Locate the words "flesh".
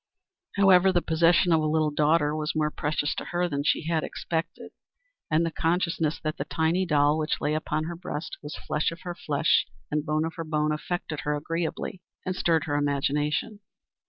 8.55-8.89, 9.13-9.67